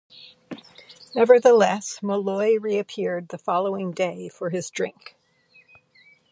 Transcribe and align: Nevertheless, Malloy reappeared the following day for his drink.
Nevertheless, 1.13 2.01
Malloy 2.01 2.55
reappeared 2.57 3.27
the 3.27 3.37
following 3.37 3.91
day 3.91 4.29
for 4.29 4.49
his 4.49 4.71
drink. 4.71 5.15